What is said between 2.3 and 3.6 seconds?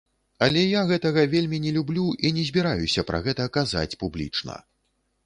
не збіраюся пра гэта